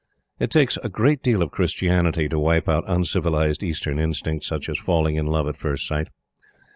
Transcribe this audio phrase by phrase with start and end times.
[0.39, 4.79] It takes a great deal of Christianity to wipe out uncivilized Eastern instincts, such as
[4.79, 6.07] falling in love at first sight.